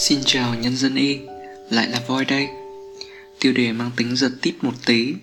Xin 0.00 0.20
chào 0.24 0.54
nhân 0.54 0.76
dân 0.76 0.94
y, 0.94 1.18
lại 1.70 1.88
là 1.88 2.00
voi 2.06 2.24
đây. 2.24 2.48
Tiêu 3.40 3.52
đề 3.52 3.72
mang 3.72 3.90
tính 3.96 4.16
giật 4.16 4.30
tít 4.42 4.54
một 4.64 4.72
tí. 4.86 5.14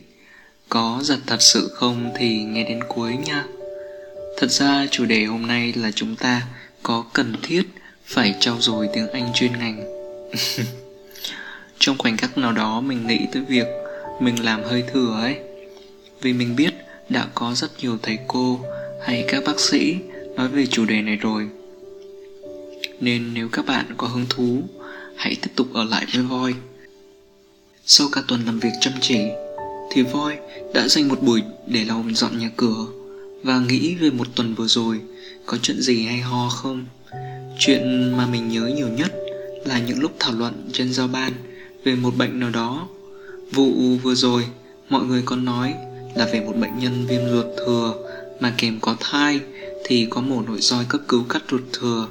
Có 0.69 0.99
giật 1.03 1.19
thật 1.27 1.41
sự 1.41 1.71
không 1.73 2.11
thì 2.17 2.43
nghe 2.43 2.63
đến 2.63 2.79
cuối 2.87 3.17
nha. 3.25 3.45
Thật 4.37 4.51
ra 4.51 4.87
chủ 4.91 5.05
đề 5.05 5.25
hôm 5.25 5.47
nay 5.47 5.73
là 5.75 5.91
chúng 5.91 6.15
ta 6.15 6.41
có 6.83 7.05
cần 7.13 7.35
thiết 7.43 7.63
phải 8.05 8.35
trau 8.39 8.57
dồi 8.59 8.89
tiếng 8.93 9.11
Anh 9.11 9.31
chuyên 9.33 9.51
ngành. 9.59 9.83
Trong 11.79 11.97
khoảnh 11.97 12.17
khắc 12.17 12.37
nào 12.37 12.51
đó 12.51 12.81
mình 12.81 13.07
nghĩ 13.07 13.19
tới 13.33 13.41
việc 13.49 13.67
mình 14.21 14.45
làm 14.45 14.63
hơi 14.63 14.83
thừa 14.93 15.19
ấy 15.21 15.35
Vì 16.21 16.33
mình 16.33 16.55
biết 16.55 16.73
đã 17.09 17.27
có 17.35 17.53
rất 17.53 17.71
nhiều 17.79 17.97
thầy 18.03 18.17
cô 18.27 18.59
hay 19.05 19.25
các 19.27 19.43
bác 19.45 19.59
sĩ 19.59 19.95
nói 20.35 20.47
về 20.47 20.65
chủ 20.65 20.85
đề 20.85 21.01
này 21.01 21.15
rồi 21.15 21.49
nên 22.99 23.33
nếu 23.33 23.49
các 23.49 23.65
bạn 23.65 23.85
có 23.97 24.07
hứng 24.07 24.25
thú, 24.29 24.63
hãy 25.15 25.35
tiếp 25.41 25.51
tục 25.55 25.73
ở 25.73 25.83
lại 25.83 26.05
với 26.13 26.23
voi. 26.23 26.53
Sau 27.85 28.07
cả 28.11 28.21
tuần 28.27 28.45
làm 28.45 28.59
việc 28.59 28.71
chăm 28.81 28.93
chỉ, 29.01 29.19
thì 29.91 30.01
voi 30.01 30.37
đã 30.73 30.87
dành 30.87 31.07
một 31.07 31.21
buổi 31.23 31.41
để 31.67 31.85
lau 31.85 32.03
dọn 32.13 32.39
nhà 32.39 32.51
cửa 32.57 32.85
và 33.43 33.59
nghĩ 33.59 33.95
về 33.95 34.09
một 34.09 34.27
tuần 34.35 34.55
vừa 34.55 34.67
rồi 34.67 35.01
có 35.45 35.57
chuyện 35.61 35.81
gì 35.81 36.05
hay 36.05 36.19
ho 36.19 36.49
không. 36.49 36.85
Chuyện 37.59 38.13
mà 38.17 38.25
mình 38.25 38.49
nhớ 38.49 38.67
nhiều 38.75 38.87
nhất 38.87 39.13
là 39.65 39.79
những 39.79 39.99
lúc 39.99 40.11
thảo 40.19 40.33
luận 40.33 40.69
trên 40.73 40.93
giao 40.93 41.07
ban 41.07 41.33
về 41.83 41.95
một 41.95 42.17
bệnh 42.17 42.39
nào 42.39 42.49
đó. 42.49 42.87
Vụ 43.51 43.97
vừa 44.03 44.15
rồi, 44.15 44.45
mọi 44.89 45.03
người 45.05 45.21
còn 45.25 45.45
nói 45.45 45.73
là 46.15 46.25
về 46.33 46.39
một 46.39 46.53
bệnh 46.61 46.79
nhân 46.79 47.05
viêm 47.07 47.21
ruột 47.31 47.45
thừa 47.57 47.93
mà 48.39 48.53
kèm 48.57 48.79
có 48.79 48.95
thai 48.99 49.39
thì 49.85 50.07
có 50.09 50.21
mổ 50.21 50.41
nội 50.41 50.61
soi 50.61 50.85
cấp 50.89 51.01
cứu 51.07 51.23
cắt 51.29 51.43
ruột 51.51 51.61
thừa 51.73 52.07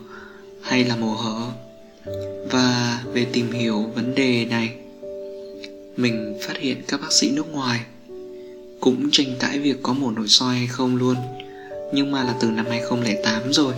hay 0.66 0.84
là 0.84 0.96
mổ 0.96 1.14
hở? 1.14 1.50
Và 2.50 3.00
về 3.12 3.26
tìm 3.32 3.52
hiểu 3.52 3.82
vấn 3.94 4.14
đề 4.14 4.44
này, 4.44 4.74
mình 5.96 6.38
phát 6.42 6.56
hiện 6.58 6.82
các 6.88 7.00
bác 7.00 7.12
sĩ 7.12 7.30
nước 7.30 7.52
ngoài 7.52 7.80
cũng 8.80 9.08
tranh 9.12 9.36
cãi 9.38 9.58
việc 9.58 9.76
có 9.82 9.92
mổ 9.92 10.10
nội 10.10 10.28
soi 10.28 10.56
hay 10.56 10.66
không 10.66 10.96
luôn, 10.96 11.16
nhưng 11.94 12.10
mà 12.10 12.24
là 12.24 12.34
từ 12.40 12.50
năm 12.50 12.66
2008 12.68 13.52
rồi. 13.52 13.74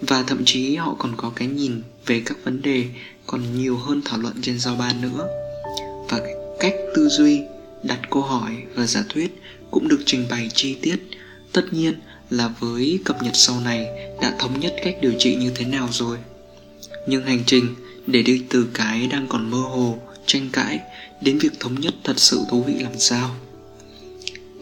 Và 0.00 0.24
thậm 0.26 0.42
chí 0.44 0.76
họ 0.76 0.96
còn 0.98 1.12
có 1.16 1.32
cái 1.36 1.48
nhìn 1.48 1.82
về 2.06 2.22
các 2.26 2.36
vấn 2.44 2.62
đề 2.62 2.84
còn 3.26 3.42
nhiều 3.56 3.76
hơn 3.76 4.02
thảo 4.04 4.18
luận 4.18 4.34
trên 4.42 4.58
giao 4.58 4.76
ban 4.76 5.00
nữa. 5.00 5.28
Và 6.08 6.20
cách 6.60 6.74
tư 6.94 7.08
duy, 7.08 7.40
đặt 7.82 8.00
câu 8.10 8.22
hỏi 8.22 8.56
và 8.74 8.86
giả 8.86 9.04
thuyết 9.08 9.42
cũng 9.70 9.88
được 9.88 10.00
trình 10.06 10.26
bày 10.30 10.48
chi 10.54 10.76
tiết. 10.82 10.96
Tất 11.52 11.62
nhiên 11.70 11.94
là 12.30 12.48
với 12.48 12.98
cập 13.04 13.22
nhật 13.22 13.36
sau 13.36 13.60
này 13.60 13.86
đã 14.22 14.34
thống 14.38 14.60
nhất 14.60 14.74
cách 14.84 14.96
điều 15.00 15.12
trị 15.18 15.36
như 15.36 15.52
thế 15.54 15.64
nào 15.64 15.88
rồi. 15.92 16.18
Nhưng 17.06 17.26
hành 17.26 17.42
trình 17.46 17.74
để 18.06 18.22
đi 18.22 18.42
từ 18.48 18.66
cái 18.74 19.06
đang 19.06 19.26
còn 19.28 19.50
mơ 19.50 19.58
hồ 19.58 19.98
tranh 20.26 20.48
cãi 20.52 20.80
đến 21.22 21.38
việc 21.38 21.52
thống 21.60 21.80
nhất 21.80 21.94
thật 22.04 22.18
sự 22.18 22.40
thú 22.50 22.62
vị 22.62 22.74
làm 22.74 22.98
sao? 22.98 23.36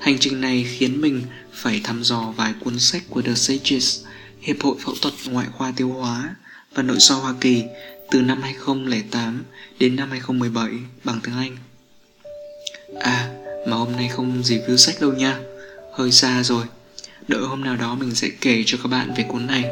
Hành 0.00 0.18
trình 0.18 0.40
này 0.40 0.66
khiến 0.68 1.00
mình 1.00 1.22
phải 1.52 1.80
thăm 1.84 2.04
dò 2.04 2.34
vài 2.36 2.54
cuốn 2.60 2.78
sách 2.78 3.02
của 3.10 3.22
The 3.22 3.34
Sages 3.34 4.00
Hiệp 4.40 4.56
hội 4.62 4.76
Phẫu 4.80 4.94
thuật 5.02 5.14
Ngoại 5.26 5.46
khoa 5.52 5.72
Tiêu 5.76 5.88
hóa 5.88 6.34
và 6.74 6.82
Nội 6.82 7.00
soi 7.00 7.20
Hoa 7.20 7.34
Kỳ 7.40 7.62
từ 8.10 8.20
năm 8.20 8.42
2008 8.42 9.44
đến 9.78 9.96
năm 9.96 10.10
2017 10.10 10.70
bằng 11.04 11.20
tiếng 11.24 11.34
Anh. 11.34 11.56
À, 13.00 13.30
mà 13.66 13.76
hôm 13.76 13.92
nay 13.92 14.08
không 14.08 14.42
review 14.42 14.76
sách 14.76 15.00
đâu 15.00 15.12
nha, 15.12 15.38
hơi 15.92 16.12
xa 16.12 16.42
rồi 16.42 16.64
đợi 17.28 17.40
hôm 17.40 17.64
nào 17.64 17.76
đó 17.76 17.94
mình 17.94 18.14
sẽ 18.14 18.28
kể 18.40 18.62
cho 18.66 18.78
các 18.82 18.88
bạn 18.88 19.14
về 19.16 19.24
cuốn 19.28 19.46
này. 19.46 19.64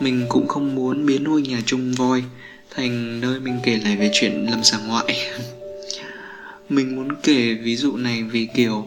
Mình 0.00 0.26
cũng 0.28 0.48
không 0.48 0.74
muốn 0.74 1.06
biến 1.06 1.24
ngôi 1.24 1.42
nhà 1.42 1.60
chung 1.66 1.92
voi 1.92 2.24
thành 2.70 3.20
nơi 3.20 3.40
mình 3.40 3.58
kể 3.64 3.80
lại 3.84 3.96
về 3.96 4.10
chuyện 4.12 4.46
lâm 4.50 4.64
sàng 4.64 4.88
ngoại. 4.88 5.16
Mình 6.68 6.96
muốn 6.96 7.08
kể 7.22 7.54
ví 7.54 7.76
dụ 7.76 7.96
này 7.96 8.22
vì 8.22 8.48
kiểu 8.54 8.86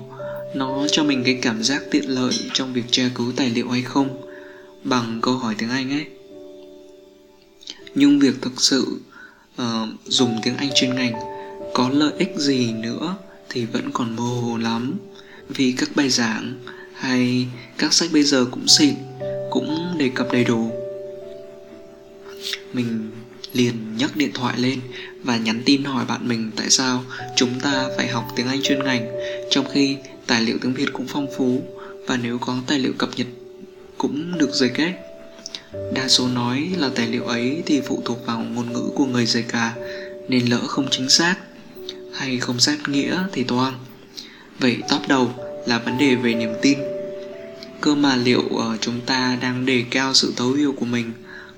nó 0.56 0.88
cho 0.92 1.04
mình 1.04 1.24
cái 1.26 1.40
cảm 1.42 1.64
giác 1.64 1.82
tiện 1.92 2.10
lợi 2.10 2.34
trong 2.54 2.74
việc 2.74 2.84
tra 2.92 3.04
cứu 3.16 3.32
tài 3.36 3.50
liệu 3.50 3.70
hay 3.70 3.82
không 3.82 4.22
bằng 4.84 5.20
câu 5.22 5.34
hỏi 5.34 5.56
tiếng 5.58 5.70
anh 5.70 5.92
ấy. 5.92 6.06
Nhưng 7.96 8.20
việc 8.20 8.42
thực 8.42 8.62
sự 8.62 9.00
uh, 9.62 9.66
dùng 10.06 10.40
tiếng 10.44 10.58
anh 10.58 10.70
chuyên 10.76 10.96
ngành 10.96 11.14
có 11.74 11.90
lợi 11.90 12.14
ích 12.18 12.34
gì 12.38 12.72
nữa 12.74 13.16
thì 13.50 13.66
vẫn 13.66 13.92
còn 13.94 14.16
mơ 14.16 14.24
hồ 14.24 14.58
lắm. 14.58 14.94
Vì 15.50 15.74
các 15.78 15.90
bài 15.96 16.10
giảng 16.10 16.60
hay 16.96 17.48
các 17.78 17.94
sách 17.94 18.10
bây 18.14 18.24
giờ 18.24 18.46
cũng 18.52 18.68
xịn, 18.68 18.96
cũng 19.52 19.96
đề 19.98 20.10
cập 20.16 20.32
đầy 20.32 20.44
đủ 20.44 20.72
mình 22.74 23.12
liền 23.54 23.98
nhấc 23.98 24.16
điện 24.16 24.32
thoại 24.34 24.54
lên 24.58 24.80
và 25.24 25.38
nhắn 25.38 25.62
tin 25.66 25.84
hỏi 25.84 26.06
bạn 26.08 26.28
mình 26.28 26.52
tại 26.56 26.70
sao 26.70 27.04
chúng 27.36 27.60
ta 27.60 27.90
phải 27.98 28.08
học 28.08 28.28
tiếng 28.36 28.48
Anh 28.48 28.62
chuyên 28.64 28.84
ngành, 28.84 29.12
trong 29.50 29.66
khi 29.74 29.98
tài 30.28 30.42
liệu 30.42 30.58
tiếng 30.62 30.74
Việt 30.74 30.90
cũng 30.94 31.06
phong 31.08 31.28
phú 31.38 31.62
và 32.08 32.18
nếu 32.18 32.38
có 32.38 32.58
tài 32.68 32.80
liệu 32.80 32.94
cập 32.98 33.10
nhật 33.16 33.28
cũng 33.98 34.38
được 34.38 34.54
dịch 34.54 34.78
ấy. 34.78 34.94
Đa 35.94 36.08
số 36.08 36.28
nói 36.28 36.70
là 36.78 36.90
tài 36.96 37.08
liệu 37.08 37.26
ấy 37.26 37.64
thì 37.66 37.82
phụ 37.82 38.02
thuộc 38.06 38.26
vào 38.26 38.40
ngôn 38.40 38.74
ngữ 38.74 38.90
của 38.96 39.06
người 39.06 39.26
dịch 39.26 39.46
cả, 39.48 39.74
nên 40.30 40.46
lỡ 40.46 40.60
không 40.68 40.88
chính 40.92 41.10
xác 41.10 41.36
hay 42.14 42.40
không 42.40 42.60
sát 42.60 42.78
nghĩa 42.88 43.24
thì 43.32 43.44
toang. 43.44 43.74
Vậy 44.60 44.78
top 44.90 45.08
đầu 45.08 45.32
là 45.66 45.80
vấn 45.80 45.98
đề 45.98 46.16
về 46.16 46.34
niềm 46.34 46.54
tin. 46.62 46.80
Cơ 47.82 47.96
mà 47.96 48.16
liệu 48.16 48.44
uh, 48.46 48.82
chúng 48.82 49.02
ta 49.06 49.38
đang 49.42 49.66
đề 49.66 49.84
cao 49.92 50.14
sự 50.14 50.34
thấu 50.38 50.52
hiểu 50.52 50.74
của 50.78 50.86
mình 50.86 51.14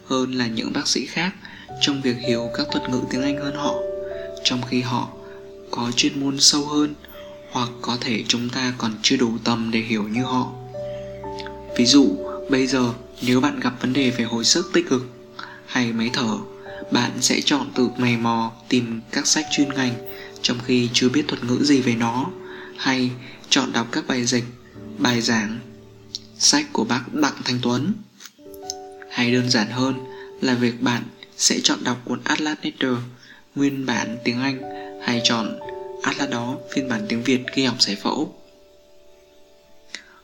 hơn 0.06 0.32
là 0.32 0.48
những 0.48 0.74
bác 0.74 0.88
sĩ 0.88 1.06
khác 1.06 1.34
trong 1.82 2.02
việc 2.02 2.18
hiểu 2.28 2.50
các 2.58 2.68
thuật 2.72 2.90
ngữ 2.90 3.02
tiếng 3.10 3.22
Anh 3.22 3.38
hơn 3.38 3.56
họ 3.56 3.76
trong 4.44 4.62
khi 4.70 4.82
họ 4.82 5.08
có 5.72 5.92
chuyên 5.96 6.20
môn 6.20 6.40
sâu 6.40 6.66
hơn 6.66 6.94
hoặc 7.52 7.70
có 7.82 7.98
thể 8.02 8.24
chúng 8.28 8.50
ta 8.50 8.74
còn 8.78 8.92
chưa 9.02 9.18
đủ 9.18 9.32
tầm 9.44 9.72
để 9.72 9.80
hiểu 9.80 10.04
như 10.04 10.24
họ. 10.24 10.52
Ví 11.78 11.86
dụ 11.86 12.18
bây 12.50 12.68
giờ 12.68 12.94
nếu 13.22 13.42
bạn 13.42 13.60
gặp 13.60 13.74
vấn 13.82 13.94
đề 13.94 14.10
về 14.10 14.26
hồi 14.26 14.44
sức 14.44 14.72
tích 14.74 14.90
cực 14.90 15.06
hay 15.66 15.94
máy 15.94 16.10
thở 16.14 16.38
bạn 16.92 17.12
sẽ 17.22 17.42
chọn 17.46 17.72
tự 17.76 17.90
mày 17.98 18.18
mò 18.18 18.52
tìm 18.70 19.02
các 19.12 19.28
sách 19.28 19.46
chuyên 19.52 19.70
ngành 19.74 19.94
trong 20.42 20.58
khi 20.66 20.90
chưa 20.94 21.10
biết 21.10 21.24
thuật 21.28 21.44
ngữ 21.44 21.64
gì 21.64 21.82
về 21.82 21.96
nó 21.96 22.26
hay 22.78 23.12
chọn 23.50 23.74
đọc 23.74 23.88
các 23.92 24.08
bài 24.08 24.26
dịch 24.26 24.44
bài 24.98 25.22
giảng 25.22 25.60
sách 26.38 26.66
của 26.74 26.84
bác 26.84 27.14
Đặng 27.14 27.42
Thanh 27.44 27.60
Tuấn. 27.62 27.94
Hay 29.12 29.32
đơn 29.32 29.50
giản 29.50 29.68
hơn 29.68 29.96
là 30.42 30.54
việc 30.54 30.82
bạn 30.82 31.04
sẽ 31.38 31.60
chọn 31.64 31.84
đọc 31.84 31.98
cuốn 32.06 32.20
Atlas 32.24 32.58
Nature 32.64 33.02
nguyên 33.56 33.86
bản 33.86 34.18
tiếng 34.24 34.42
Anh 34.42 34.62
hay 35.04 35.22
chọn 35.24 35.60
Atlas 36.02 36.30
đó 36.30 36.58
phiên 36.74 36.90
bản 36.90 37.06
tiếng 37.10 37.24
Việt 37.24 37.40
khi 37.54 37.66
học 37.66 37.82
giải 37.82 37.96
phẫu. 37.96 38.36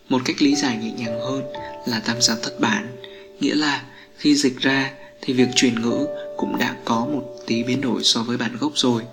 Một 0.10 0.22
cách 0.26 0.42
lý 0.42 0.56
giải 0.56 0.78
nhẹ 0.78 0.92
nhàng 0.92 1.20
hơn 1.20 1.44
là 1.88 2.00
tam 2.00 2.22
giác 2.22 2.38
thất 2.44 2.60
bản, 2.60 2.98
nghĩa 3.40 3.56
là 3.56 3.84
khi 4.18 4.36
dịch 4.36 4.60
ra 4.60 4.92
thì 5.22 5.34
việc 5.34 5.48
chuyển 5.56 5.82
ngữ 5.82 6.08
cũng 6.38 6.58
đã 6.58 6.76
có 6.86 7.06
một 7.06 7.24
tí 7.48 7.64
biến 7.64 7.82
đổi 7.82 8.04
so 8.04 8.24
với 8.24 8.38
bản 8.38 8.58
gốc 8.60 8.72
rồi. 8.76 9.04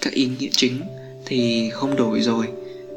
Các 0.00 0.12
ý 0.12 0.26
nghĩa 0.38 0.48
chính 0.52 0.80
thì 1.26 1.70
không 1.70 1.96
đổi 1.96 2.20
rồi, 2.20 2.48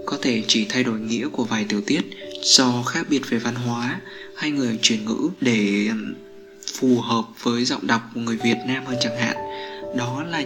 có 0.06 0.18
thể 0.22 0.44
chỉ 0.48 0.66
thay 0.70 0.84
đổi 0.84 1.00
nghĩa 1.00 1.28
của 1.28 1.44
vài 1.44 1.66
tiểu 1.70 1.82
tiết 1.82 2.02
do 2.44 2.84
khác 2.84 3.08
biệt 3.10 3.22
về 3.30 3.38
văn 3.38 3.56
hóa 3.56 4.02
hay 4.36 4.52
người 4.52 4.80
chuyển 4.82 5.06
ngữ 5.06 5.30
để 5.42 5.90
phù 6.74 7.02
hợp 7.02 7.24
với 7.44 7.66
giọng 7.66 7.88
đọc 7.88 8.02
của 8.14 8.20
người 8.20 8.38
Việt 8.44 8.58
Nam 8.68 8.86
hơn 8.86 8.96
chẳng 9.02 9.18
hạn. 9.18 9.36
Đó 9.98 10.24
là 10.24 10.44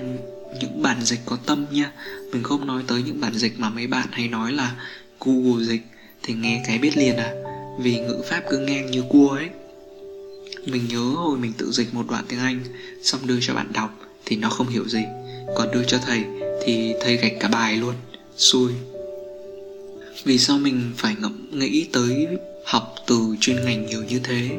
những 0.61 0.81
bản 0.81 0.97
dịch 1.01 1.19
có 1.25 1.37
tâm 1.45 1.65
nha. 1.71 1.91
Mình 2.31 2.43
không 2.43 2.67
nói 2.67 2.83
tới 2.87 3.03
những 3.05 3.21
bản 3.21 3.33
dịch 3.33 3.59
mà 3.59 3.69
mấy 3.69 3.87
bạn 3.87 4.07
hay 4.11 4.27
nói 4.27 4.51
là 4.51 4.75
Google 5.19 5.65
dịch 5.65 5.81
thì 6.23 6.33
nghe 6.33 6.63
cái 6.67 6.77
biết 6.77 6.97
liền 6.97 7.15
à. 7.15 7.33
Vì 7.79 7.99
ngữ 7.99 8.21
pháp 8.29 8.43
cứ 8.49 8.57
ngang 8.57 8.91
như 8.91 9.03
cua 9.09 9.29
ấy. 9.29 9.49
Mình 10.65 10.87
nhớ 10.89 10.99
hồi 10.99 11.37
mình 11.37 11.53
tự 11.57 11.71
dịch 11.71 11.93
một 11.93 12.05
đoạn 12.09 12.23
tiếng 12.27 12.39
Anh, 12.39 12.59
xong 13.03 13.27
đưa 13.27 13.37
cho 13.41 13.53
bạn 13.53 13.73
đọc 13.73 13.99
thì 14.25 14.35
nó 14.35 14.49
không 14.49 14.67
hiểu 14.67 14.87
gì. 14.87 15.03
Còn 15.55 15.71
đưa 15.71 15.83
cho 15.83 15.97
thầy 16.05 16.23
thì 16.65 16.93
thầy 17.01 17.17
gạch 17.17 17.33
cả 17.39 17.47
bài 17.47 17.77
luôn. 17.77 17.93
Xui 18.37 18.71
vì 20.23 20.37
sao 20.37 20.57
mình 20.57 20.91
phải 20.97 21.15
ngẫm 21.19 21.59
nghĩ 21.59 21.87
tới 21.93 22.27
học 22.65 22.95
từ 23.07 23.35
chuyên 23.39 23.65
ngành 23.65 23.85
nhiều 23.85 24.03
như 24.03 24.19
thế? 24.23 24.49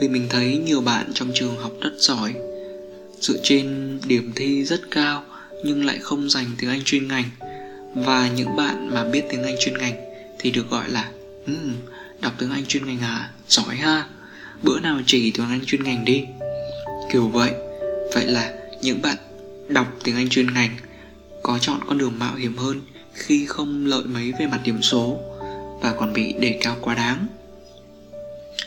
Vì 0.00 0.08
mình 0.08 0.26
thấy 0.30 0.58
nhiều 0.58 0.80
bạn 0.80 1.10
trong 1.14 1.30
trường 1.34 1.56
học 1.56 1.72
rất 1.80 1.92
giỏi 1.98 2.34
dựa 3.20 3.36
trên 3.42 3.98
điểm 4.06 4.32
thi 4.36 4.64
rất 4.64 4.80
cao 4.90 5.24
nhưng 5.64 5.84
lại 5.84 5.98
không 5.98 6.30
dành 6.30 6.46
tiếng 6.58 6.70
anh 6.70 6.80
chuyên 6.84 7.08
ngành. 7.08 7.24
Và 7.94 8.30
những 8.36 8.56
bạn 8.56 8.90
mà 8.94 9.04
biết 9.04 9.22
tiếng 9.30 9.42
anh 9.42 9.56
chuyên 9.60 9.78
ngành 9.78 9.94
thì 10.38 10.50
được 10.50 10.70
gọi 10.70 10.90
là 10.90 11.10
um, 11.46 11.74
đọc 12.20 12.32
tiếng 12.38 12.50
anh 12.50 12.66
chuyên 12.66 12.86
ngành 12.86 13.00
à? 13.00 13.30
Giỏi 13.48 13.76
ha. 13.76 14.06
Bữa 14.62 14.80
nào 14.80 15.00
chỉ 15.06 15.30
tiếng 15.30 15.46
anh 15.50 15.60
chuyên 15.66 15.84
ngành 15.84 16.04
đi. 16.04 16.24
Kiểu 17.12 17.28
vậy. 17.28 17.52
Vậy 18.14 18.26
là 18.26 18.52
những 18.82 19.02
bạn 19.02 19.16
đọc 19.68 19.86
tiếng 20.04 20.16
anh 20.16 20.28
chuyên 20.28 20.54
ngành 20.54 20.76
có 21.42 21.58
chọn 21.58 21.80
con 21.86 21.98
đường 21.98 22.18
mạo 22.18 22.34
hiểm 22.34 22.56
hơn 22.56 22.80
khi 23.14 23.46
không 23.46 23.86
lợi 23.86 24.04
mấy 24.04 24.32
về 24.38 24.46
mặt 24.46 24.60
điểm 24.64 24.82
số 24.82 25.18
và 25.80 25.94
còn 25.98 26.12
bị 26.12 26.32
đề 26.32 26.58
cao 26.62 26.76
quá 26.80 26.94
đáng. 26.94 27.26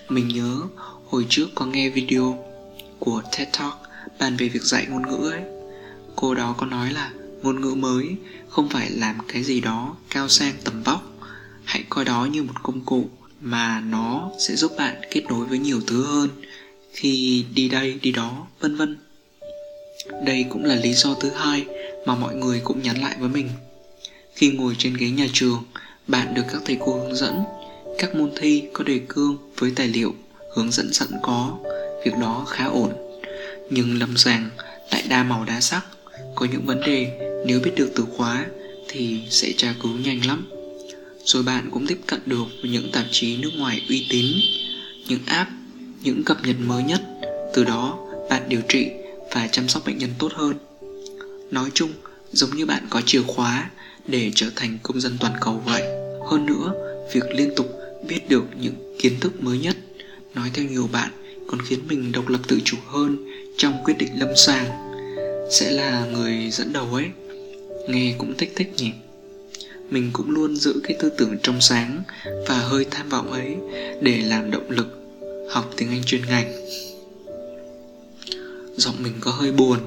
Mình 0.09 0.27
nhớ 0.27 0.61
hồi 1.05 1.25
trước 1.29 1.47
có 1.55 1.65
nghe 1.65 1.89
video 1.89 2.45
của 2.99 3.21
TED 3.37 3.47
Talk 3.59 3.73
bàn 4.19 4.35
về 4.37 4.49
việc 4.49 4.63
dạy 4.63 4.85
ngôn 4.89 5.01
ngữ 5.01 5.29
ấy. 5.29 5.41
Cô 6.15 6.35
đó 6.35 6.55
có 6.57 6.65
nói 6.65 6.91
là 6.91 7.11
ngôn 7.41 7.61
ngữ 7.61 7.75
mới 7.75 8.15
không 8.49 8.69
phải 8.69 8.89
làm 8.89 9.15
cái 9.27 9.43
gì 9.43 9.61
đó 9.61 9.95
cao 10.09 10.29
sang 10.29 10.53
tầm 10.63 10.83
vóc. 10.83 11.03
Hãy 11.63 11.83
coi 11.89 12.05
đó 12.05 12.27
như 12.31 12.43
một 12.43 12.63
công 12.63 12.85
cụ 12.85 13.09
mà 13.41 13.79
nó 13.79 14.31
sẽ 14.47 14.55
giúp 14.55 14.71
bạn 14.77 14.95
kết 15.11 15.23
nối 15.29 15.45
với 15.45 15.59
nhiều 15.59 15.81
thứ 15.87 16.05
hơn. 16.05 16.29
Khi 16.93 17.45
đi 17.53 17.69
đây, 17.69 17.99
đi 18.01 18.11
đó, 18.11 18.47
vân 18.59 18.75
vân. 18.75 18.97
Đây 20.25 20.45
cũng 20.49 20.65
là 20.65 20.75
lý 20.75 20.93
do 20.93 21.13
thứ 21.13 21.29
hai 21.29 21.65
mà 22.05 22.15
mọi 22.15 22.35
người 22.35 22.61
cũng 22.63 22.81
nhắn 22.81 23.01
lại 23.01 23.15
với 23.19 23.29
mình 23.29 23.49
khi 24.35 24.49
ngồi 24.49 24.75
trên 24.77 24.93
ghế 24.93 25.09
nhà 25.09 25.27
trường, 25.33 25.63
bạn 26.07 26.33
được 26.33 26.43
các 26.51 26.61
thầy 26.65 26.77
cô 26.85 26.99
hướng 26.99 27.15
dẫn, 27.15 27.43
các 27.99 28.15
môn 28.15 28.31
thi 28.35 28.63
có 28.73 28.83
đề 28.83 28.99
cương 29.07 29.37
với 29.57 29.71
tài 29.75 29.87
liệu 29.87 30.15
hướng 30.55 30.71
dẫn 30.71 30.93
sẵn 30.93 31.07
có, 31.23 31.57
việc 32.05 32.11
đó 32.21 32.45
khá 32.49 32.65
ổn. 32.65 32.93
Nhưng 33.69 33.99
lâm 33.99 34.17
sàng, 34.17 34.49
lại 34.91 35.03
đa 35.09 35.23
màu 35.23 35.45
đa 35.45 35.61
sắc, 35.61 35.85
có 36.35 36.47
những 36.51 36.65
vấn 36.65 36.81
đề 36.81 37.19
nếu 37.47 37.59
biết 37.59 37.71
được 37.75 37.91
từ 37.95 38.05
khóa 38.17 38.45
thì 38.89 39.21
sẽ 39.29 39.51
tra 39.57 39.75
cứu 39.83 39.91
nhanh 39.91 40.25
lắm. 40.25 40.49
Rồi 41.25 41.43
bạn 41.43 41.69
cũng 41.71 41.87
tiếp 41.87 41.99
cận 42.07 42.19
được 42.25 42.45
với 42.61 42.71
những 42.71 42.91
tạp 42.91 43.05
chí 43.11 43.37
nước 43.37 43.51
ngoài 43.57 43.81
uy 43.89 44.07
tín, 44.09 44.25
những 45.07 45.21
app, 45.25 45.51
những 46.03 46.23
cập 46.23 46.37
nhật 46.43 46.55
mới 46.59 46.83
nhất. 46.83 47.01
Từ 47.53 47.63
đó, 47.63 47.99
bạn 48.29 48.41
điều 48.49 48.61
trị 48.69 48.87
và 49.31 49.47
chăm 49.47 49.67
sóc 49.67 49.85
bệnh 49.85 49.97
nhân 49.97 50.09
tốt 50.19 50.31
hơn. 50.33 50.53
Nói 51.51 51.69
chung, 51.73 51.91
giống 52.31 52.55
như 52.55 52.65
bạn 52.65 52.87
có 52.89 53.01
chìa 53.05 53.21
khóa 53.21 53.69
để 54.07 54.31
trở 54.35 54.47
thành 54.55 54.77
công 54.83 55.01
dân 55.01 55.17
toàn 55.19 55.33
cầu 55.41 55.61
vậy. 55.65 55.83
Hơn 56.29 56.45
nữa, 56.45 56.73
việc 57.13 57.23
liên 57.35 57.55
tục 57.55 57.67
biết 58.07 58.29
được 58.29 58.43
những 58.61 58.95
kiến 58.99 59.13
thức 59.19 59.43
mới 59.43 59.59
nhất, 59.59 59.75
nói 60.35 60.51
theo 60.53 60.65
nhiều 60.65 60.89
bạn, 60.91 61.11
còn 61.47 61.61
khiến 61.61 61.79
mình 61.87 62.11
độc 62.11 62.27
lập 62.27 62.39
tự 62.47 62.59
chủ 62.65 62.77
hơn 62.87 63.27
trong 63.57 63.73
quyết 63.83 63.93
định 63.97 64.19
lâm 64.19 64.29
sàng, 64.35 64.65
sẽ 65.51 65.71
là 65.71 66.05
người 66.05 66.49
dẫn 66.51 66.73
đầu 66.73 66.87
ấy. 66.93 67.05
Nghe 67.89 68.15
cũng 68.17 68.37
thích 68.37 68.53
thích 68.55 68.73
nhỉ. 68.77 68.91
Mình 69.89 70.09
cũng 70.13 70.29
luôn 70.29 70.55
giữ 70.55 70.81
cái 70.83 70.97
tư 70.99 71.09
tưởng 71.17 71.37
trong 71.43 71.61
sáng 71.61 72.03
và 72.47 72.57
hơi 72.57 72.85
tham 72.91 73.09
vọng 73.09 73.31
ấy 73.31 73.55
để 74.01 74.17
làm 74.17 74.51
động 74.51 74.69
lực, 74.69 74.87
học 75.51 75.71
tiếng 75.77 75.89
anh 75.89 76.03
chuyên 76.03 76.21
ngành. 76.25 76.53
Giọng 78.77 78.95
mình 79.03 79.13
có 79.19 79.31
hơi 79.31 79.51
buồn 79.51 79.79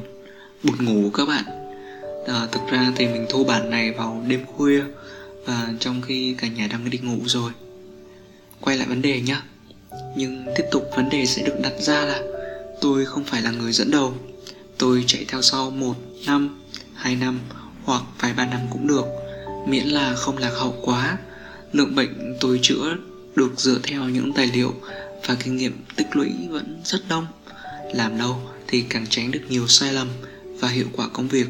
buồn 0.62 0.84
ngủ 0.84 1.10
các 1.10 1.28
bạn 1.28 1.44
à, 2.28 2.46
thực 2.52 2.60
ra 2.70 2.92
thì 2.96 3.06
mình 3.06 3.26
thu 3.30 3.44
bản 3.44 3.70
này 3.70 3.92
vào 3.92 4.24
đêm 4.26 4.46
khuya 4.46 4.82
và 5.46 5.68
trong 5.80 6.02
khi 6.02 6.34
cả 6.38 6.48
nhà 6.48 6.66
đang 6.66 6.90
đi 6.90 6.98
ngủ 6.98 7.18
rồi. 7.26 7.52
Quay 8.60 8.76
lại 8.76 8.86
vấn 8.88 9.02
đề 9.02 9.20
nhá. 9.20 9.42
Nhưng 10.16 10.46
tiếp 10.56 10.64
tục 10.70 10.90
vấn 10.96 11.08
đề 11.08 11.26
sẽ 11.26 11.42
được 11.42 11.60
đặt 11.62 11.72
ra 11.80 12.04
là 12.04 12.22
tôi 12.80 13.04
không 13.04 13.24
phải 13.24 13.42
là 13.42 13.50
người 13.50 13.72
dẫn 13.72 13.90
đầu. 13.90 14.14
Tôi 14.78 15.04
chạy 15.06 15.24
theo 15.28 15.42
sau 15.42 15.70
một 15.70 15.94
năm 16.26 16.60
hai 16.94 17.16
năm 17.16 17.40
hoặc 17.84 18.02
vài 18.20 18.32
ba 18.32 18.46
năm 18.46 18.60
cũng 18.70 18.86
được 18.86 19.04
miễn 19.66 19.86
là 19.86 20.14
không 20.14 20.38
lạc 20.38 20.52
hậu 20.54 20.74
quá. 20.82 21.18
Lượng 21.72 21.94
bệnh 21.94 22.36
tôi 22.40 22.58
chữa 22.62 22.96
được 23.36 23.52
dựa 23.56 23.78
theo 23.82 24.04
những 24.04 24.32
tài 24.32 24.46
liệu 24.46 24.74
và 25.26 25.34
kinh 25.34 25.56
nghiệm 25.56 25.84
tích 25.96 26.16
lũy 26.16 26.30
vẫn 26.50 26.80
rất 26.84 26.98
đông. 27.08 27.26
Làm 27.94 28.18
đâu 28.18 28.36
thì 28.66 28.84
càng 28.88 29.06
tránh 29.10 29.30
được 29.30 29.42
nhiều 29.48 29.66
sai 29.66 29.92
lầm 29.92 30.08
và 30.60 30.68
hiệu 30.68 30.86
quả 30.96 31.08
công 31.12 31.28
việc 31.28 31.46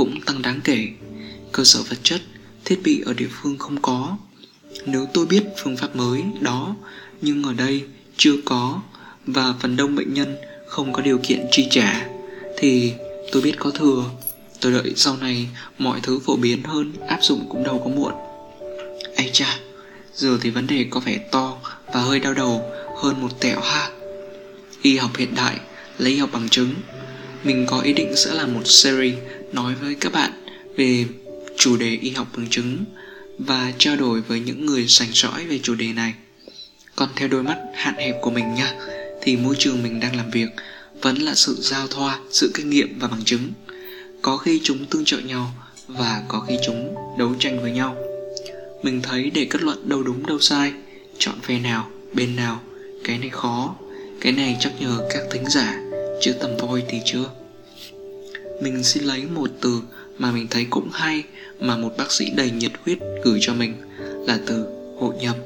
cũng 0.00 0.20
tăng 0.20 0.42
đáng 0.42 0.60
kể. 0.64 0.88
Cơ 1.52 1.64
sở 1.64 1.82
vật 1.82 1.96
chất, 2.02 2.20
thiết 2.64 2.80
bị 2.84 3.02
ở 3.06 3.12
địa 3.14 3.28
phương 3.30 3.58
không 3.58 3.82
có. 3.82 4.16
Nếu 4.86 5.06
tôi 5.14 5.26
biết 5.26 5.42
phương 5.62 5.76
pháp 5.76 5.96
mới 5.96 6.22
đó, 6.40 6.76
nhưng 7.20 7.42
ở 7.42 7.52
đây 7.52 7.82
chưa 8.16 8.34
có 8.44 8.82
và 9.26 9.54
phần 9.60 9.76
đông 9.76 9.96
bệnh 9.96 10.14
nhân 10.14 10.36
không 10.66 10.92
có 10.92 11.02
điều 11.02 11.18
kiện 11.18 11.46
chi 11.50 11.66
trả, 11.70 12.06
thì 12.58 12.92
tôi 13.32 13.42
biết 13.42 13.52
có 13.58 13.70
thừa. 13.70 14.04
Tôi 14.60 14.72
đợi 14.72 14.92
sau 14.96 15.16
này 15.16 15.48
mọi 15.78 16.00
thứ 16.02 16.18
phổ 16.18 16.36
biến 16.36 16.62
hơn, 16.62 16.92
áp 17.08 17.18
dụng 17.22 17.46
cũng 17.48 17.64
đâu 17.64 17.80
có 17.84 17.90
muộn. 17.90 18.12
Ây 19.16 19.30
cha, 19.32 19.58
giờ 20.14 20.38
thì 20.40 20.50
vấn 20.50 20.66
đề 20.66 20.86
có 20.90 21.00
vẻ 21.00 21.18
to 21.30 21.56
và 21.94 22.00
hơi 22.00 22.20
đau 22.20 22.34
đầu 22.34 22.64
hơn 23.02 23.22
một 23.22 23.40
tẹo 23.40 23.60
ha. 23.60 23.90
Y 24.82 24.96
học 24.96 25.16
hiện 25.16 25.34
đại, 25.34 25.56
lấy 25.98 26.18
học 26.18 26.30
bằng 26.32 26.48
chứng. 26.48 26.74
Mình 27.44 27.66
có 27.66 27.80
ý 27.80 27.92
định 27.92 28.16
sẽ 28.16 28.34
làm 28.34 28.54
một 28.54 28.62
series 28.64 29.14
nói 29.52 29.74
với 29.74 29.94
các 29.94 30.12
bạn 30.12 30.30
về 30.76 31.04
chủ 31.56 31.76
đề 31.76 31.98
y 32.00 32.10
học 32.10 32.26
bằng 32.36 32.46
chứng 32.50 32.84
và 33.38 33.72
trao 33.78 33.96
đổi 33.96 34.20
với 34.20 34.40
những 34.40 34.66
người 34.66 34.86
sành 34.88 35.12
sỏi 35.12 35.44
về 35.44 35.58
chủ 35.62 35.74
đề 35.74 35.92
này. 35.92 36.14
Còn 36.96 37.08
theo 37.16 37.28
đôi 37.28 37.42
mắt 37.42 37.58
hạn 37.74 37.94
hẹp 37.94 38.14
của 38.22 38.30
mình 38.30 38.54
nha, 38.54 38.74
thì 39.22 39.36
môi 39.36 39.56
trường 39.58 39.82
mình 39.82 40.00
đang 40.00 40.16
làm 40.16 40.30
việc 40.30 40.48
vẫn 41.02 41.16
là 41.16 41.34
sự 41.34 41.56
giao 41.60 41.88
thoa, 41.88 42.18
sự 42.30 42.50
kinh 42.54 42.70
nghiệm 42.70 42.98
và 42.98 43.08
bằng 43.08 43.24
chứng. 43.24 43.52
Có 44.22 44.36
khi 44.36 44.60
chúng 44.62 44.86
tương 44.86 45.04
trợ 45.04 45.18
nhau 45.18 45.54
và 45.88 46.22
có 46.28 46.40
khi 46.40 46.54
chúng 46.66 46.94
đấu 47.18 47.34
tranh 47.38 47.62
với 47.62 47.70
nhau. 47.70 47.96
Mình 48.82 49.02
thấy 49.02 49.30
để 49.34 49.46
kết 49.50 49.62
luận 49.62 49.88
đâu 49.88 50.02
đúng, 50.02 50.26
đâu 50.26 50.38
sai, 50.38 50.72
chọn 51.18 51.34
phe 51.42 51.58
nào, 51.58 51.90
bên 52.14 52.36
nào, 52.36 52.60
cái 53.04 53.18
này 53.18 53.30
khó, 53.30 53.74
cái 54.20 54.32
này 54.32 54.56
chắc 54.60 54.72
nhờ 54.80 54.98
các 55.10 55.22
thính 55.30 55.44
giả, 55.50 55.80
chứ 56.20 56.32
tầm 56.40 56.50
tôi 56.58 56.82
thì 56.88 56.98
chưa 57.04 57.30
mình 58.60 58.84
xin 58.84 59.04
lấy 59.04 59.22
một 59.26 59.50
từ 59.60 59.80
mà 60.18 60.32
mình 60.32 60.46
thấy 60.50 60.66
cũng 60.70 60.90
hay 60.92 61.24
mà 61.60 61.76
một 61.76 61.92
bác 61.98 62.12
sĩ 62.12 62.30
đầy 62.30 62.50
nhiệt 62.50 62.72
huyết 62.84 62.98
gửi 63.24 63.38
cho 63.40 63.54
mình, 63.54 63.74
là 64.26 64.38
từ 64.46 64.66
hội 64.98 65.14
nhập. 65.20 65.36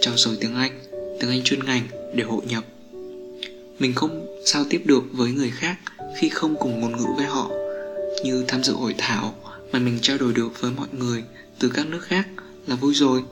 Trao 0.00 0.16
dồi 0.16 0.36
tiếng 0.40 0.54
anh 0.54 0.80
tiếng 1.20 1.30
anh 1.30 1.42
chuyên 1.44 1.64
ngành 1.64 1.82
để 2.14 2.24
hội 2.24 2.42
nhập. 2.48 2.64
Mình 3.78 3.94
không 3.94 4.26
giao 4.44 4.64
tiếp 4.70 4.82
được 4.84 5.02
với 5.12 5.32
người 5.32 5.50
khác 5.50 5.76
khi 6.18 6.28
không 6.28 6.56
cùng 6.60 6.80
ngôn 6.80 6.96
ngữ 6.96 7.06
với 7.16 7.26
họ. 7.26 7.50
Như 8.24 8.44
tham 8.48 8.64
dự 8.64 8.72
hội 8.72 8.94
thảo 8.98 9.34
mà 9.72 9.78
mình 9.78 9.98
trao 10.02 10.18
đổi 10.18 10.32
được 10.32 10.60
với 10.60 10.70
mọi 10.76 10.88
người 10.98 11.22
từ 11.58 11.68
các 11.68 11.86
nước 11.86 12.02
khác 12.02 12.28
là 12.66 12.76
vui 12.76 12.94
rồi. 12.94 13.22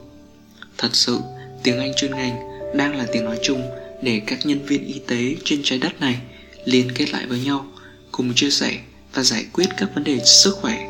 Thật 0.77 0.89
sự, 0.95 1.17
tiếng 1.63 1.79
anh 1.79 1.91
chuyên 1.95 2.11
ngành 2.11 2.39
đang 2.75 2.95
là 2.95 3.07
tiếng 3.11 3.25
nói 3.25 3.39
chung 3.43 3.61
để 4.03 4.21
các 4.27 4.45
nhân 4.45 4.65
viên 4.65 4.85
y 4.85 5.01
tế 5.07 5.35
trên 5.43 5.59
trái 5.63 5.79
đất 5.79 6.01
này 6.01 6.19
liên 6.65 6.91
kết 6.95 7.09
lại 7.09 7.25
với 7.27 7.39
nhau, 7.39 7.67
cùng 8.11 8.33
chia 8.35 8.49
sẻ 8.49 8.77
và 9.13 9.23
giải 9.23 9.45
quyết 9.53 9.65
các 9.77 9.89
vấn 9.95 10.03
đề 10.03 10.19
sức 10.25 10.55
khỏe 10.61 10.89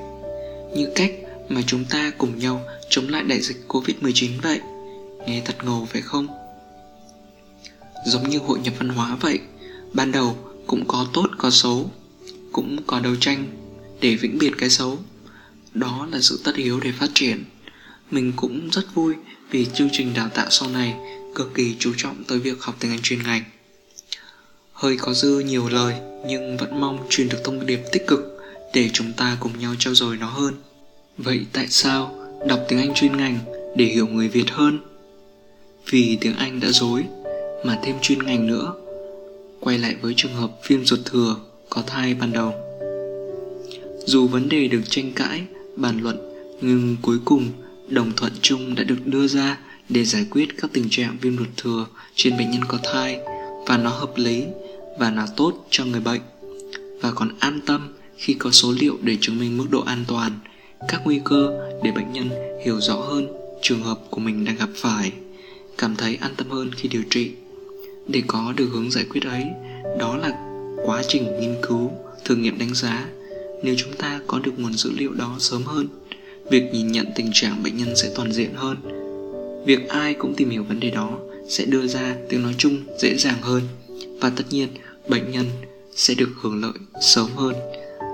như 0.76 0.92
cách 0.96 1.12
mà 1.50 1.62
chúng 1.68 1.86
ta 1.86 2.12
cùng 2.18 2.40
nhau 2.40 2.66
chống 2.90 3.10
lại 3.10 3.24
đại 3.24 3.42
dịch 3.42 3.58
Covid-19 3.68 4.30
vậy. 4.42 4.60
Nghe 5.28 5.42
thật 5.46 5.56
ngầu 5.64 5.88
phải 5.92 6.02
không? 6.02 6.28
Giống 8.06 8.30
như 8.30 8.38
hội 8.38 8.60
nhập 8.60 8.74
văn 8.78 8.90
hóa 8.90 9.18
vậy, 9.22 9.40
ban 9.94 10.12
đầu 10.12 10.38
cũng 10.68 10.88
có 10.88 11.08
tốt 11.14 11.30
có 11.38 11.50
xấu, 11.50 11.92
cũng 12.52 12.78
có 12.88 13.00
đấu 13.00 13.16
tranh 13.16 13.48
để 14.02 14.16
vĩnh 14.16 14.38
biệt 14.38 14.52
cái 14.58 14.70
xấu. 14.70 15.00
Đó 15.74 16.08
là 16.12 16.20
sự 16.22 16.40
tất 16.44 16.56
yếu 16.56 16.80
để 16.80 16.92
phát 17.00 17.10
triển. 17.14 17.44
Mình 18.12 18.34
cũng 18.36 18.70
rất 18.72 18.96
vui 18.96 19.14
vì 19.52 19.68
chương 19.74 19.90
trình 19.92 20.14
đào 20.14 20.30
tạo 20.30 20.48
sau 20.50 20.70
này 20.70 20.96
cực 21.36 21.54
kỳ 21.56 21.76
chú 21.80 21.94
trọng 21.98 22.24
tới 22.24 22.40
việc 22.40 22.62
học 22.62 22.76
tiếng 22.80 22.92
Anh 22.92 23.00
chuyên 23.04 23.24
ngành. 23.24 23.44
Hơi 24.80 24.98
có 24.98 25.14
dư 25.14 25.40
nhiều 25.40 25.70
lời 25.70 25.94
nhưng 26.28 26.58
vẫn 26.58 26.80
mong 26.82 27.08
truyền 27.10 27.30
được 27.30 27.38
thông 27.44 27.66
điệp 27.66 27.80
tích 27.92 28.08
cực 28.08 28.40
để 28.74 28.90
chúng 28.94 29.14
ta 29.18 29.38
cùng 29.40 29.60
nhau 29.60 29.74
trao 29.80 29.94
dồi 29.94 30.18
nó 30.18 30.28
hơn. 30.28 30.54
Vậy 31.18 31.46
tại 31.54 31.68
sao 31.68 32.16
đọc 32.48 32.60
tiếng 32.68 32.80
Anh 32.80 32.94
chuyên 32.96 33.18
ngành 33.18 33.40
để 33.76 33.86
hiểu 33.86 34.08
người 34.08 34.28
Việt 34.28 34.50
hơn? 34.50 34.80
Vì 35.90 36.18
tiếng 36.22 36.36
Anh 36.36 36.60
đã 36.60 36.68
dối, 36.72 37.04
mà 37.66 37.80
thêm 37.84 37.96
chuyên 38.02 38.24
ngành 38.24 38.48
nữa. 38.48 38.74
Quay 39.60 39.78
lại 39.78 39.96
với 40.02 40.14
trường 40.18 40.34
hợp 40.34 40.52
viêm 40.68 40.86
ruột 40.86 41.00
thừa 41.06 41.36
có 41.70 41.84
thai 41.88 42.14
ban 42.14 42.34
đầu. 42.34 42.54
Dù 44.06 44.28
vấn 44.28 44.50
đề 44.50 44.68
được 44.68 44.82
tranh 44.90 45.12
cãi, 45.16 45.42
bàn 45.76 46.00
luận, 46.02 46.18
nhưng 46.62 46.96
cuối 47.02 47.18
cùng 47.26 47.48
đồng 47.88 48.12
thuận 48.16 48.32
chung 48.42 48.76
đã 48.76 48.84
được 48.84 49.00
đưa 49.06 49.28
ra 49.28 49.58
để 49.90 50.04
giải 50.04 50.26
quyết 50.32 50.48
các 50.62 50.72
tình 50.74 50.88
trạng 50.90 51.18
viêm 51.22 51.38
ruột 51.38 51.48
thừa 51.58 51.86
trên 52.16 52.38
bệnh 52.38 52.52
nhân 52.52 52.62
có 52.68 52.78
thai 52.84 53.20
và 53.68 53.78
nó 53.78 53.90
hợp 53.90 54.12
lý 54.16 54.44
và 55.00 55.12
là 55.12 55.28
tốt 55.38 55.68
cho 55.70 55.86
người 55.86 56.02
bệnh. 56.02 56.22
Và 57.02 57.12
còn 57.12 57.30
an 57.40 57.60
tâm 57.66 57.94
khi 58.18 58.34
có 58.34 58.52
số 58.52 58.74
liệu 58.80 58.98
để 59.02 59.18
chứng 59.22 59.40
minh 59.40 59.58
mức 59.58 59.66
độ 59.70 59.82
an 59.82 60.04
toàn, 60.08 60.32
các 60.88 61.02
nguy 61.06 61.20
cơ 61.26 61.60
để 61.84 61.92
bệnh 61.92 62.14
nhân 62.14 62.30
hiểu 62.66 62.82
rõ 62.82 62.96
hơn 62.96 63.28
trường 63.62 63.84
hợp 63.84 64.00
của 64.10 64.20
mình 64.20 64.46
đang 64.46 64.56
gặp 64.56 64.70
phải, 64.76 65.12
cảm 65.78 65.96
thấy 65.96 66.16
an 66.22 66.32
tâm 66.38 66.50
hơn 66.50 66.72
khi 66.76 66.90
điều 66.90 67.02
trị. 67.10 67.32
Để 68.08 68.24
có 68.28 68.54
được 68.58 68.70
hướng 68.72 68.92
giải 68.92 69.06
quyết 69.10 69.24
ấy, 69.24 69.44
đó 70.00 70.18
là 70.18 70.56
quá 70.86 71.02
trình 71.08 71.24
nghiên 71.40 71.56
cứu, 71.62 71.92
thử 72.26 72.36
nghiệm 72.36 72.60
đánh 72.60 72.74
giá. 72.74 73.06
Nếu 73.64 73.76
chúng 73.78 73.94
ta 73.94 74.20
có 74.28 74.40
được 74.40 74.52
nguồn 74.58 74.74
dữ 74.74 74.92
liệu 74.98 75.14
đó 75.14 75.36
sớm 75.40 75.64
hơn, 75.64 75.88
việc 76.52 76.64
nhìn 76.74 76.92
nhận 76.92 77.06
tình 77.16 77.30
trạng 77.34 77.64
bệnh 77.64 77.78
nhân 77.78 77.96
sẽ 77.96 78.12
toàn 78.16 78.34
diện 78.34 78.54
hơn. 78.56 78.78
Việc 79.66 79.88
ai 79.88 80.14
cũng 80.14 80.34
tìm 80.38 80.50
hiểu 80.50 80.64
vấn 80.64 80.80
đề 80.80 80.90
đó 80.90 81.20
sẽ 81.50 81.66
đưa 81.66 81.88
ra 81.88 82.16
tiếng 82.30 82.44
nói 82.44 82.56
chung 82.58 82.78
dễ 83.00 83.18
dàng 83.18 83.42
hơn. 83.42 83.62
Và 84.22 84.30
tất 84.30 84.44
nhiên 84.50 84.70
bệnh 85.10 85.32
nhân 85.32 85.46
sẽ 85.96 86.14
được 86.14 86.30
hưởng 86.42 86.62
lợi 86.62 86.74
sớm 87.02 87.30
hơn 87.36 87.56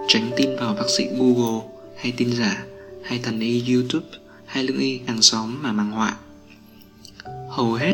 tránh 0.08 0.32
tin 0.38 0.56
vào 0.56 0.74
bác 0.74 0.90
sĩ 0.98 1.08
google 1.18 1.68
hay 1.98 2.14
tin 2.18 2.34
giả, 2.34 2.66
hay 3.04 3.20
thần 3.24 3.40
y 3.40 3.74
youtube, 3.74 4.08
hay 4.46 4.64
lương 4.64 4.80
y 4.80 5.00
hàng 5.08 5.22
xóm 5.22 5.58
mà 5.62 5.72
mang 5.72 5.92
họa 5.92 6.18
hầu 7.56 7.74
hết, 7.74 7.94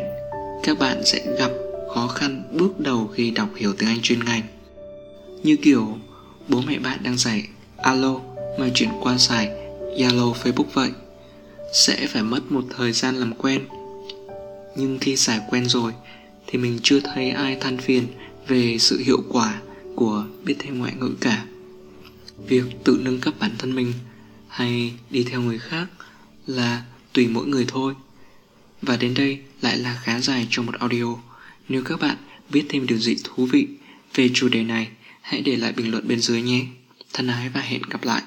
các 0.63 0.79
bạn 0.79 1.05
sẽ 1.05 1.35
gặp 1.39 1.51
khó 1.93 2.07
khăn 2.07 2.43
bước 2.51 2.79
đầu 2.79 3.09
khi 3.15 3.31
đọc 3.31 3.49
hiểu 3.55 3.73
tiếng 3.77 3.89
anh 3.89 4.01
chuyên 4.01 4.25
ngành 4.25 4.41
Như 5.43 5.55
kiểu, 5.55 5.97
bố 6.47 6.61
mẹ 6.67 6.79
bạn 6.79 6.99
đang 7.03 7.17
dạy 7.17 7.47
alo 7.77 8.19
mà 8.59 8.69
chuyển 8.73 8.89
qua 9.01 9.17
xài 9.17 9.49
yalo, 9.99 10.33
Facebook 10.43 10.65
vậy. 10.73 10.89
Sẽ 11.73 12.07
phải 12.07 12.23
mất 12.23 12.51
một 12.51 12.63
thời 12.77 12.91
gian 12.91 13.15
làm 13.15 13.33
quen. 13.33 13.61
Nhưng 14.75 14.97
khi 14.99 15.15
xài 15.15 15.39
quen 15.49 15.65
rồi 15.69 15.93
thì 16.47 16.57
mình 16.57 16.79
chưa 16.83 16.99
thấy 16.99 17.29
ai 17.29 17.55
than 17.55 17.77
phiền 17.77 18.07
về 18.47 18.77
sự 18.79 18.97
hiệu 18.97 19.23
quả 19.29 19.61
của 19.95 20.25
biết 20.43 20.55
thêm 20.59 20.79
ngoại 20.79 20.93
ngữ 20.99 21.11
cả. 21.21 21.45
Việc 22.47 22.63
tự 22.83 22.99
nâng 23.03 23.19
cấp 23.19 23.33
bản 23.39 23.51
thân 23.57 23.75
mình 23.75 23.93
hay 24.47 24.93
đi 25.09 25.23
theo 25.23 25.41
người 25.41 25.59
khác 25.59 25.87
là 26.47 26.83
tùy 27.13 27.27
mỗi 27.27 27.47
người 27.47 27.65
thôi. 27.67 27.93
Và 28.81 28.97
đến 28.97 29.13
đây 29.13 29.39
lại 29.61 29.77
là 29.77 30.01
khá 30.03 30.19
dài 30.19 30.47
trong 30.49 30.65
một 30.65 30.75
audio. 30.79 31.15
Nếu 31.69 31.83
các 31.83 31.99
bạn 31.99 32.17
biết 32.49 32.65
thêm 32.69 32.87
điều 32.87 32.97
gì 32.97 33.15
thú 33.23 33.45
vị 33.45 33.67
về 34.15 34.29
chủ 34.33 34.49
đề 34.49 34.63
này, 34.63 34.87
hãy 35.21 35.41
để 35.41 35.55
lại 35.55 35.73
bình 35.73 35.91
luận 35.91 36.07
bên 36.07 36.21
dưới 36.21 36.41
nhé. 36.41 36.65
Thân 37.13 37.27
ái 37.27 37.49
và 37.49 37.61
hẹn 37.61 37.81
gặp 37.89 38.03
lại. 38.03 38.21